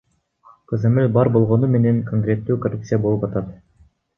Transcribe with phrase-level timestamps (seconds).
[0.71, 3.57] Көзөмөл бар болгону менен конкреттүү коррупция болуп атат.